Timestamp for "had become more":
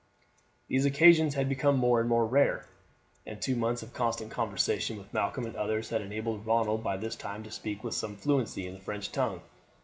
1.35-1.99